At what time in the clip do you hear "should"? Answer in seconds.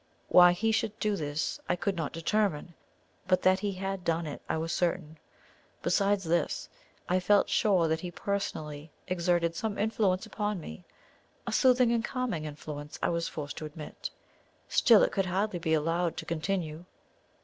0.71-0.97